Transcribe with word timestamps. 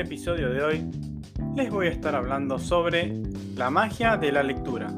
Episodio 0.00 0.50
de 0.50 0.62
hoy 0.62 0.90
les 1.54 1.70
voy 1.70 1.86
a 1.86 1.90
estar 1.90 2.14
hablando 2.14 2.58
sobre 2.58 3.22
la 3.54 3.70
magia 3.70 4.16
de 4.16 4.32
la 4.32 4.42
lectura. 4.42 4.92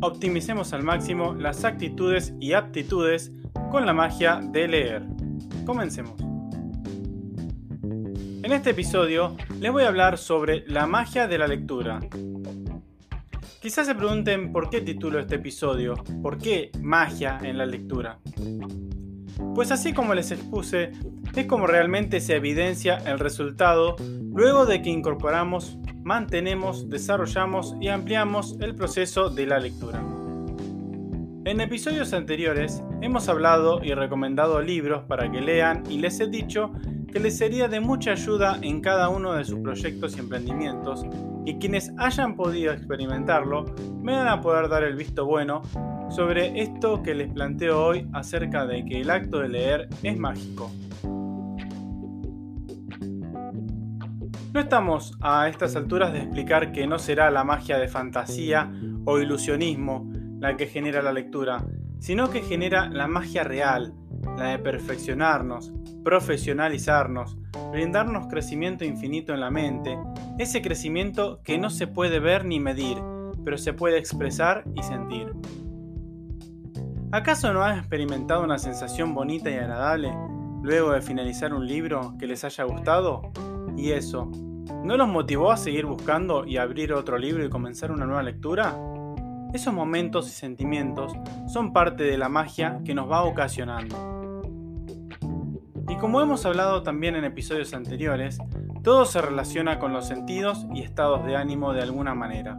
Optimicemos 0.00 0.72
al 0.72 0.82
máximo 0.82 1.34
las 1.34 1.64
actitudes 1.64 2.34
y 2.40 2.52
aptitudes 2.52 3.32
con 3.70 3.86
la 3.86 3.92
magia 3.92 4.40
de 4.42 4.68
leer. 4.68 5.06
Comencemos. 5.64 6.20
En 7.82 8.52
este 8.52 8.70
episodio 8.70 9.36
les 9.60 9.72
voy 9.72 9.84
a 9.84 9.88
hablar 9.88 10.18
sobre 10.18 10.64
la 10.66 10.86
magia 10.86 11.28
de 11.28 11.38
la 11.38 11.46
lectura. 11.46 12.00
Quizás 13.60 13.86
se 13.86 13.94
pregunten 13.94 14.52
por 14.52 14.70
qué 14.70 14.80
titulo 14.80 15.18
este 15.18 15.36
episodio, 15.36 15.94
por 16.22 16.38
qué 16.38 16.70
magia 16.80 17.38
en 17.42 17.58
la 17.58 17.66
lectura. 17.66 18.18
Pues 19.54 19.70
así 19.70 19.92
como 19.92 20.14
les 20.14 20.30
expuse, 20.30 20.92
es 21.34 21.46
como 21.46 21.66
realmente 21.66 22.20
se 22.20 22.36
evidencia 22.36 22.96
el 23.06 23.18
resultado 23.18 23.96
luego 24.32 24.66
de 24.66 24.82
que 24.82 24.90
incorporamos, 24.90 25.78
mantenemos, 26.02 26.88
desarrollamos 26.88 27.74
y 27.80 27.88
ampliamos 27.88 28.56
el 28.60 28.74
proceso 28.74 29.30
de 29.30 29.46
la 29.46 29.58
lectura. 29.58 30.02
En 31.44 31.60
episodios 31.60 32.12
anteriores 32.12 32.82
hemos 33.02 33.28
hablado 33.28 33.80
y 33.84 33.94
recomendado 33.94 34.60
libros 34.60 35.04
para 35.04 35.30
que 35.30 35.40
lean 35.40 35.84
y 35.88 35.98
les 35.98 36.18
he 36.18 36.26
dicho 36.26 36.72
que 37.12 37.20
les 37.20 37.38
sería 37.38 37.68
de 37.68 37.78
mucha 37.80 38.12
ayuda 38.12 38.58
en 38.62 38.80
cada 38.80 39.08
uno 39.08 39.32
de 39.32 39.44
sus 39.44 39.60
proyectos 39.60 40.16
y 40.16 40.20
emprendimientos 40.20 41.06
y 41.44 41.54
quienes 41.58 41.92
hayan 41.98 42.34
podido 42.34 42.72
experimentarlo 42.72 43.64
me 44.02 44.16
van 44.16 44.26
a 44.26 44.40
poder 44.40 44.68
dar 44.68 44.82
el 44.82 44.96
visto 44.96 45.24
bueno 45.24 45.62
sobre 46.08 46.60
esto 46.60 47.02
que 47.02 47.14
les 47.14 47.32
planteo 47.32 47.84
hoy 47.84 48.08
acerca 48.12 48.66
de 48.66 48.84
que 48.84 49.00
el 49.00 49.10
acto 49.10 49.40
de 49.40 49.48
leer 49.48 49.88
es 50.02 50.16
mágico. 50.16 50.70
No 54.52 54.60
estamos 54.60 55.18
a 55.20 55.48
estas 55.48 55.76
alturas 55.76 56.14
de 56.14 56.20
explicar 56.20 56.72
que 56.72 56.86
no 56.86 56.98
será 56.98 57.30
la 57.30 57.44
magia 57.44 57.76
de 57.76 57.88
fantasía 57.88 58.72
o 59.04 59.18
ilusionismo 59.18 60.10
la 60.40 60.56
que 60.56 60.66
genera 60.66 61.02
la 61.02 61.12
lectura, 61.12 61.64
sino 61.98 62.30
que 62.30 62.40
genera 62.40 62.88
la 62.88 63.06
magia 63.06 63.44
real, 63.44 63.94
la 64.38 64.48
de 64.48 64.58
perfeccionarnos, 64.58 65.72
profesionalizarnos, 66.04 67.36
brindarnos 67.70 68.28
crecimiento 68.28 68.84
infinito 68.84 69.34
en 69.34 69.40
la 69.40 69.50
mente, 69.50 69.98
ese 70.38 70.62
crecimiento 70.62 71.40
que 71.42 71.58
no 71.58 71.68
se 71.68 71.86
puede 71.86 72.18
ver 72.18 72.44
ni 72.44 72.60
medir, 72.60 72.96
pero 73.44 73.58
se 73.58 73.72
puede 73.72 73.98
expresar 73.98 74.64
y 74.74 74.82
sentir. 74.82 75.32
¿Acaso 77.12 77.52
no 77.52 77.62
han 77.62 77.78
experimentado 77.78 78.42
una 78.42 78.58
sensación 78.58 79.14
bonita 79.14 79.48
y 79.48 79.54
agradable 79.54 80.12
luego 80.62 80.90
de 80.90 81.00
finalizar 81.00 81.54
un 81.54 81.66
libro 81.66 82.16
que 82.18 82.26
les 82.26 82.42
haya 82.42 82.64
gustado? 82.64 83.30
Y 83.76 83.92
eso, 83.92 84.28
¿no 84.82 84.96
los 84.96 85.06
motivó 85.06 85.52
a 85.52 85.56
seguir 85.56 85.86
buscando 85.86 86.44
y 86.44 86.56
abrir 86.56 86.92
otro 86.92 87.16
libro 87.16 87.44
y 87.44 87.48
comenzar 87.48 87.92
una 87.92 88.06
nueva 88.06 88.24
lectura? 88.24 88.76
Esos 89.54 89.72
momentos 89.72 90.26
y 90.26 90.32
sentimientos 90.32 91.12
son 91.46 91.72
parte 91.72 92.02
de 92.02 92.18
la 92.18 92.28
magia 92.28 92.80
que 92.84 92.94
nos 92.94 93.08
va 93.08 93.22
ocasionando. 93.22 93.96
Y 95.88 95.96
como 95.98 96.20
hemos 96.20 96.44
hablado 96.44 96.82
también 96.82 97.14
en 97.14 97.24
episodios 97.24 97.72
anteriores, 97.72 98.38
todo 98.82 99.04
se 99.04 99.22
relaciona 99.22 99.78
con 99.78 99.92
los 99.92 100.08
sentidos 100.08 100.66
y 100.74 100.82
estados 100.82 101.24
de 101.24 101.36
ánimo 101.36 101.72
de 101.72 101.82
alguna 101.82 102.14
manera. 102.16 102.58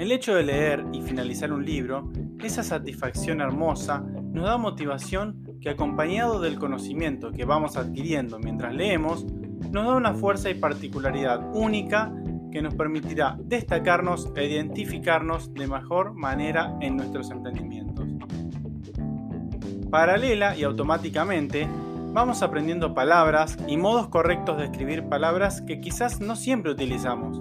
El 0.00 0.12
hecho 0.12 0.34
de 0.34 0.42
leer 0.42 0.82
y 0.94 1.02
finalizar 1.02 1.52
un 1.52 1.62
libro, 1.62 2.10
esa 2.42 2.62
satisfacción 2.62 3.42
hermosa, 3.42 4.02
nos 4.32 4.46
da 4.46 4.56
motivación 4.56 5.44
que 5.60 5.68
acompañado 5.68 6.40
del 6.40 6.58
conocimiento 6.58 7.32
que 7.32 7.44
vamos 7.44 7.76
adquiriendo 7.76 8.38
mientras 8.38 8.72
leemos, 8.72 9.26
nos 9.70 9.84
da 9.84 9.94
una 9.94 10.14
fuerza 10.14 10.48
y 10.48 10.54
particularidad 10.54 11.54
única 11.54 12.10
que 12.50 12.62
nos 12.62 12.74
permitirá 12.76 13.36
destacarnos 13.44 14.32
e 14.36 14.46
identificarnos 14.46 15.52
de 15.52 15.66
mejor 15.66 16.14
manera 16.14 16.74
en 16.80 16.96
nuestros 16.96 17.30
emprendimientos. 17.30 18.06
Paralela 19.90 20.56
y 20.56 20.62
automáticamente, 20.62 21.68
vamos 22.14 22.42
aprendiendo 22.42 22.94
palabras 22.94 23.58
y 23.68 23.76
modos 23.76 24.08
correctos 24.08 24.56
de 24.56 24.64
escribir 24.64 25.10
palabras 25.10 25.60
que 25.60 25.82
quizás 25.82 26.22
no 26.22 26.36
siempre 26.36 26.72
utilizamos. 26.72 27.38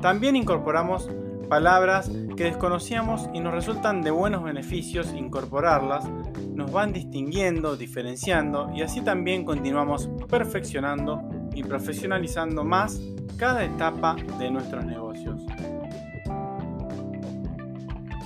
También 0.00 0.34
incorporamos 0.34 1.10
palabras 1.50 2.10
que 2.34 2.44
desconocíamos 2.44 3.28
y 3.34 3.40
nos 3.40 3.52
resultan 3.52 4.00
de 4.00 4.10
buenos 4.10 4.42
beneficios 4.42 5.12
incorporarlas, 5.12 6.08
nos 6.54 6.72
van 6.72 6.94
distinguiendo, 6.94 7.76
diferenciando 7.76 8.70
y 8.74 8.80
así 8.80 9.02
también 9.02 9.44
continuamos 9.44 10.08
perfeccionando 10.26 11.22
y 11.54 11.64
profesionalizando 11.64 12.64
más 12.64 12.98
cada 13.36 13.62
etapa 13.62 14.16
de 14.38 14.50
nuestros 14.50 14.86
negocios. 14.86 15.42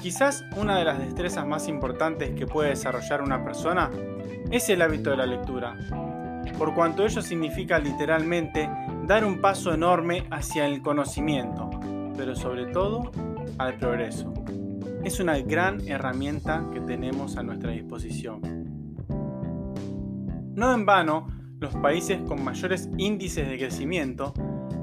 Quizás 0.00 0.44
una 0.56 0.78
de 0.78 0.84
las 0.84 1.00
destrezas 1.00 1.44
más 1.44 1.66
importantes 1.66 2.36
que 2.36 2.46
puede 2.46 2.68
desarrollar 2.70 3.20
una 3.20 3.42
persona 3.42 3.90
es 4.50 4.68
el 4.68 4.80
hábito 4.82 5.10
de 5.10 5.16
la 5.16 5.26
lectura, 5.26 5.76
por 6.58 6.74
cuanto 6.74 7.04
ello 7.04 7.20
significa 7.20 7.78
literalmente 7.78 8.70
dar 9.06 9.24
un 9.24 9.40
paso 9.40 9.72
enorme 9.72 10.26
hacia 10.30 10.66
el 10.66 10.82
conocimiento, 10.82 11.63
pero 12.16 12.34
sobre 12.34 12.66
todo 12.66 13.10
al 13.58 13.76
progreso. 13.78 14.32
Es 15.04 15.20
una 15.20 15.38
gran 15.38 15.86
herramienta 15.86 16.68
que 16.72 16.80
tenemos 16.80 17.36
a 17.36 17.42
nuestra 17.42 17.70
disposición. 17.72 18.40
No 20.54 20.72
en 20.72 20.86
vano, 20.86 21.26
los 21.60 21.74
países 21.76 22.20
con 22.22 22.44
mayores 22.44 22.88
índices 22.96 23.48
de 23.48 23.58
crecimiento 23.58 24.32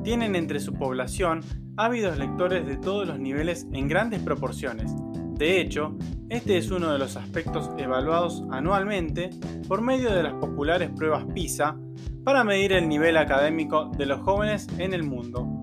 tienen 0.04 0.36
entre 0.36 0.60
su 0.60 0.74
población 0.74 1.42
ávidos 1.78 2.18
lectores 2.18 2.66
de 2.66 2.78
todos 2.78 3.08
los 3.08 3.20
niveles 3.20 3.68
en 3.72 3.88
grandes 3.88 4.20
proporciones. 4.22 4.92
De 5.38 5.60
hecho, 5.60 5.98
este 6.30 6.58
es 6.58 6.70
uno 6.72 6.92
de 6.92 7.00
los 7.00 7.18
aspectos 7.18 7.70
evaluados 7.78 8.44
anualmente 8.52 9.32
por 9.68 9.82
medio 9.82 10.12
de 10.12 10.24
las 10.24 10.34
populares 10.34 10.90
pruebas 10.96 11.26
PISA 11.34 11.78
para 12.24 12.44
medir 12.44 12.74
el 12.74 12.88
nivel 12.88 13.18
académico 13.18 13.92
de 13.98 14.06
los 14.06 14.22
jóvenes 14.22 14.68
en 14.78 14.94
el 14.94 15.04
mundo. 15.04 15.61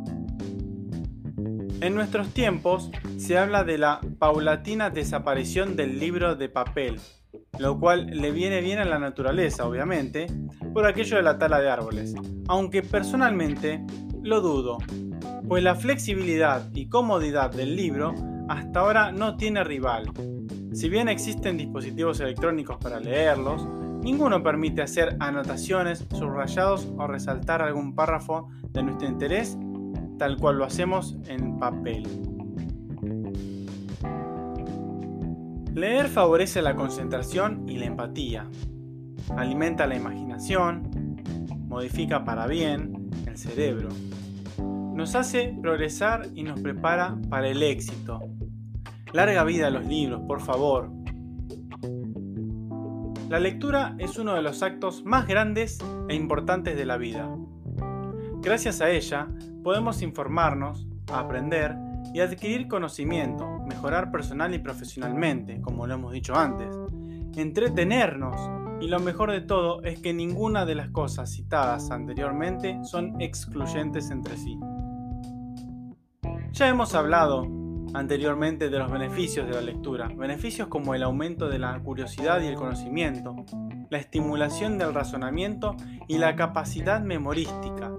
En 1.80 1.94
nuestros 1.94 2.34
tiempos 2.34 2.90
se 3.18 3.38
habla 3.38 3.62
de 3.62 3.78
la 3.78 4.00
paulatina 4.18 4.90
desaparición 4.90 5.76
del 5.76 6.00
libro 6.00 6.34
de 6.34 6.48
papel, 6.48 7.00
lo 7.58 7.78
cual 7.78 8.06
le 8.06 8.32
viene 8.32 8.60
bien 8.60 8.80
a 8.80 8.84
la 8.84 8.98
naturaleza, 8.98 9.64
obviamente, 9.64 10.26
por 10.74 10.86
aquello 10.86 11.16
de 11.16 11.22
la 11.22 11.38
tala 11.38 11.60
de 11.60 11.70
árboles, 11.70 12.14
aunque 12.48 12.82
personalmente 12.82 13.84
lo 14.22 14.40
dudo, 14.40 14.78
pues 15.46 15.62
la 15.62 15.76
flexibilidad 15.76 16.68
y 16.74 16.88
comodidad 16.88 17.50
del 17.52 17.76
libro 17.76 18.12
hasta 18.48 18.80
ahora 18.80 19.12
no 19.12 19.36
tiene 19.36 19.62
rival. 19.62 20.10
Si 20.72 20.88
bien 20.88 21.08
existen 21.08 21.56
dispositivos 21.56 22.18
electrónicos 22.18 22.78
para 22.78 22.98
leerlos, 22.98 23.66
Ninguno 24.02 24.42
permite 24.42 24.80
hacer 24.80 25.16
anotaciones, 25.18 26.06
subrayados 26.16 26.88
o 26.96 27.06
resaltar 27.06 27.62
algún 27.62 27.94
párrafo 27.94 28.48
de 28.70 28.82
nuestro 28.82 29.08
interés 29.08 29.58
tal 30.18 30.36
cual 30.36 30.58
lo 30.58 30.64
hacemos 30.64 31.16
en 31.28 31.58
papel. 31.58 32.04
Leer 35.74 36.08
favorece 36.08 36.60
la 36.60 36.74
concentración 36.74 37.68
y 37.68 37.78
la 37.78 37.86
empatía, 37.86 38.48
alimenta 39.36 39.86
la 39.86 39.94
imaginación, 39.94 40.90
modifica 41.68 42.24
para 42.24 42.46
bien 42.46 43.10
el 43.26 43.38
cerebro, 43.38 43.88
nos 44.58 45.14
hace 45.14 45.56
progresar 45.62 46.26
y 46.34 46.42
nos 46.42 46.60
prepara 46.60 47.16
para 47.30 47.48
el 47.48 47.62
éxito. 47.62 48.20
Larga 49.12 49.44
vida 49.44 49.68
a 49.68 49.70
los 49.70 49.86
libros, 49.86 50.20
por 50.26 50.40
favor. 50.40 50.90
La 53.28 53.38
lectura 53.38 53.94
es 53.98 54.18
uno 54.18 54.34
de 54.34 54.42
los 54.42 54.62
actos 54.62 55.04
más 55.04 55.28
grandes 55.28 55.78
e 56.08 56.14
importantes 56.14 56.76
de 56.76 56.86
la 56.86 56.96
vida. 56.96 57.30
Gracias 58.48 58.80
a 58.80 58.88
ella 58.88 59.28
podemos 59.62 60.00
informarnos, 60.00 60.86
aprender 61.12 61.76
y 62.14 62.20
adquirir 62.20 62.66
conocimiento, 62.66 63.46
mejorar 63.68 64.10
personal 64.10 64.54
y 64.54 64.58
profesionalmente, 64.58 65.60
como 65.60 65.86
lo 65.86 65.92
hemos 65.92 66.14
dicho 66.14 66.34
antes, 66.34 66.74
entretenernos 67.36 68.40
y 68.80 68.88
lo 68.88 69.00
mejor 69.00 69.32
de 69.32 69.42
todo 69.42 69.82
es 69.82 70.00
que 70.00 70.14
ninguna 70.14 70.64
de 70.64 70.76
las 70.76 70.88
cosas 70.88 71.30
citadas 71.30 71.90
anteriormente 71.90 72.78
son 72.84 73.20
excluyentes 73.20 74.10
entre 74.10 74.38
sí. 74.38 74.58
Ya 76.52 76.68
hemos 76.68 76.94
hablado 76.94 77.46
anteriormente 77.92 78.70
de 78.70 78.78
los 78.78 78.90
beneficios 78.90 79.46
de 79.46 79.56
la 79.56 79.60
lectura, 79.60 80.08
beneficios 80.08 80.68
como 80.68 80.94
el 80.94 81.02
aumento 81.02 81.50
de 81.50 81.58
la 81.58 81.78
curiosidad 81.80 82.40
y 82.40 82.46
el 82.46 82.54
conocimiento, 82.54 83.36
la 83.90 83.98
estimulación 83.98 84.78
del 84.78 84.94
razonamiento 84.94 85.76
y 86.06 86.16
la 86.16 86.34
capacidad 86.34 87.02
memorística, 87.02 87.92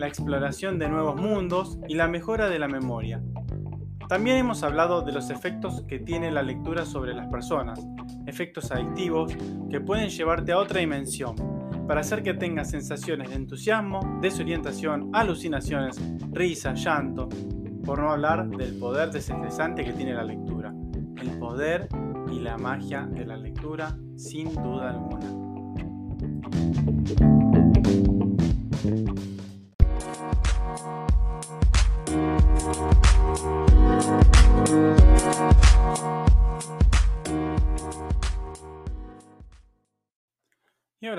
la 0.00 0.08
exploración 0.08 0.78
de 0.78 0.88
nuevos 0.88 1.20
mundos 1.20 1.78
y 1.86 1.94
la 1.94 2.08
mejora 2.08 2.48
de 2.48 2.58
la 2.58 2.68
memoria. 2.68 3.22
También 4.08 4.38
hemos 4.38 4.62
hablado 4.62 5.02
de 5.02 5.12
los 5.12 5.28
efectos 5.28 5.84
que 5.86 5.98
tiene 5.98 6.30
la 6.30 6.42
lectura 6.42 6.86
sobre 6.86 7.12
las 7.12 7.28
personas, 7.28 7.86
efectos 8.26 8.72
adictivos 8.72 9.36
que 9.70 9.80
pueden 9.80 10.08
llevarte 10.08 10.52
a 10.52 10.58
otra 10.58 10.80
dimensión, 10.80 11.36
para 11.86 12.00
hacer 12.00 12.22
que 12.22 12.32
tengas 12.32 12.70
sensaciones 12.70 13.28
de 13.28 13.36
entusiasmo, 13.36 14.18
desorientación, 14.22 15.10
alucinaciones, 15.12 16.00
risa, 16.32 16.72
llanto, 16.72 17.28
por 17.84 18.00
no 18.00 18.10
hablar 18.10 18.48
del 18.48 18.78
poder 18.78 19.10
desestresante 19.10 19.84
que 19.84 19.92
tiene 19.92 20.14
la 20.14 20.24
lectura. 20.24 20.72
El 21.20 21.38
poder 21.38 21.88
y 22.32 22.38
la 22.40 22.56
magia 22.56 23.02
de 23.02 23.26
la 23.26 23.36
lectura 23.36 23.98
sin 24.16 24.54
duda 24.54 24.90
alguna. 24.90 25.50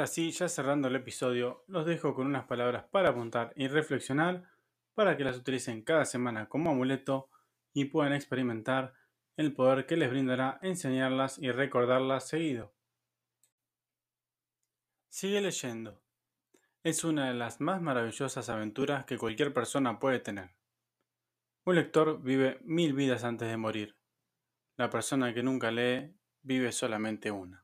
Ahora 0.01 0.07
sí, 0.07 0.31
ya 0.31 0.50
cerrando 0.50 0.88
el 0.88 0.95
episodio, 0.95 1.63
los 1.68 1.86
dejo 1.86 2.15
con 2.15 2.25
unas 2.25 2.45
palabras 2.45 2.86
para 2.86 3.09
apuntar 3.09 3.53
y 3.56 3.68
reflexionar 3.68 4.50
para 4.95 5.15
que 5.15 5.24
las 5.24 5.38
utilicen 5.38 5.83
cada 5.83 6.06
semana 6.06 6.50
como 6.50 6.71
amuleto 6.71 7.30
y 7.71 7.86
puedan 7.86 8.13
experimentar 8.13 8.95
el 9.38 9.53
poder 9.53 9.86
que 9.86 9.98
les 9.98 10.09
brindará 10.09 10.57
enseñarlas 10.63 11.38
y 11.38 11.51
recordarlas 11.51 12.27
seguido. 12.27 12.74
Sigue 15.09 15.39
leyendo. 15.39 16.01
Es 16.81 17.03
una 17.03 17.27
de 17.27 17.36
las 17.36 17.62
más 17.62 17.80
maravillosas 17.80 18.50
aventuras 18.50 19.06
que 19.06 19.19
cualquier 19.19 19.53
persona 19.53 20.00
puede 20.00 20.18
tener. 20.18 20.56
Un 21.63 21.75
lector 21.75 22.24
vive 22.24 22.57
mil 22.63 22.94
vidas 22.94 23.24
antes 23.24 23.48
de 23.48 23.57
morir. 23.57 23.95
La 24.77 24.89
persona 24.89 25.31
que 25.31 25.44
nunca 25.44 25.69
lee 25.69 26.12
vive 26.42 26.71
solamente 26.71 27.30
una. 27.30 27.63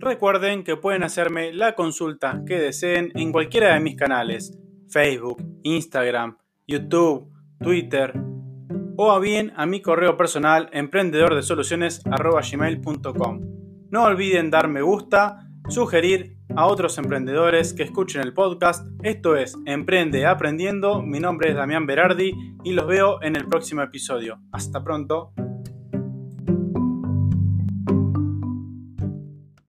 Recuerden 0.00 0.64
que 0.64 0.76
pueden 0.76 1.02
hacerme 1.02 1.52
la 1.52 1.74
consulta 1.74 2.42
que 2.46 2.58
deseen 2.58 3.12
en 3.14 3.32
cualquiera 3.32 3.74
de 3.74 3.80
mis 3.80 3.96
canales, 3.96 4.56
Facebook, 4.88 5.44
Instagram, 5.64 6.38
YouTube, 6.66 7.30
Twitter 7.60 8.14
o 8.96 9.12
a 9.12 9.18
bien 9.18 9.52
a 9.56 9.66
mi 9.66 9.82
correo 9.82 10.16
personal 10.16 10.70
emprendedordesoluciones.com. 10.72 13.40
No 13.90 14.04
olviden 14.04 14.50
dar 14.50 14.68
me 14.68 14.82
gusta, 14.82 15.48
sugerir 15.68 16.36
a 16.56 16.66
otros 16.66 16.98
emprendedores 16.98 17.74
que 17.74 17.84
escuchen 17.84 18.22
el 18.22 18.34
podcast. 18.34 18.86
Esto 19.02 19.36
es 19.36 19.56
Emprende 19.66 20.26
Aprendiendo. 20.26 21.02
Mi 21.02 21.20
nombre 21.20 21.50
es 21.50 21.56
Damián 21.56 21.86
Berardi 21.86 22.32
y 22.64 22.72
los 22.72 22.86
veo 22.86 23.22
en 23.22 23.36
el 23.36 23.46
próximo 23.46 23.82
episodio. 23.82 24.40
Hasta 24.52 24.82
pronto. 24.82 25.32